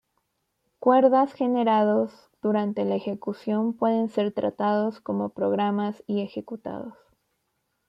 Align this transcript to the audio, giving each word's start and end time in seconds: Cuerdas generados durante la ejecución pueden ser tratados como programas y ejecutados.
Cuerdas 0.79 1.31
generados 1.31 2.31
durante 2.41 2.85
la 2.85 2.95
ejecución 2.95 3.73
pueden 3.73 4.09
ser 4.09 4.31
tratados 4.31 4.99
como 4.99 5.29
programas 5.29 6.03
y 6.07 6.21
ejecutados. 6.23 6.95